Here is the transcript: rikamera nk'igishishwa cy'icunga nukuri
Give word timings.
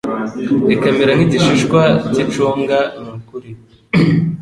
rikamera 0.69 1.11
nk'igishishwa 1.17 1.81
cy'icunga 2.13 2.77
nukuri 3.03 3.49